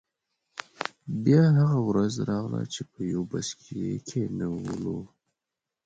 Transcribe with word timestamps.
بیا 1.23 1.43
هغه 1.57 1.79
ورځ 1.89 2.13
راغله 2.29 2.61
چې 2.73 2.81
په 2.91 2.99
یو 3.13 3.21
بس 3.31 3.47
کې 3.61 3.73
یې 3.87 3.95
کینولو. 4.07 4.99